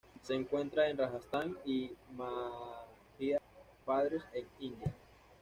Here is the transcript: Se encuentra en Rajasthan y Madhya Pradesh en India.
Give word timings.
Se 0.23 0.33
encuentra 0.33 0.89
en 0.89 0.97
Rajasthan 0.97 1.55
y 1.63 1.91
Madhya 2.17 3.39
Pradesh 3.85 4.23
en 4.33 4.47
India. 4.59 4.91